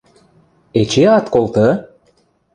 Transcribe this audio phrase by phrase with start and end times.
[0.79, 1.67] –Эче ат колты?!